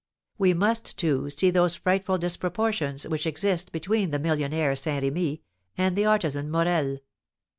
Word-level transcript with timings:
We 0.39 0.55
must, 0.55 0.97
too, 0.97 1.29
see 1.29 1.51
those 1.51 1.75
frightful 1.75 2.17
disproportions 2.17 3.07
which 3.07 3.27
exist 3.27 3.71
between 3.71 4.09
the 4.09 4.17
millionaire 4.17 4.75
Saint 4.75 5.03
Remy, 5.03 5.43
and 5.77 5.95
the 5.95 6.05
artisan 6.07 6.49
Morel. 6.49 6.97